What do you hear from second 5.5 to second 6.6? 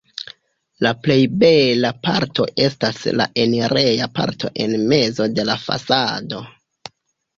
la fasado.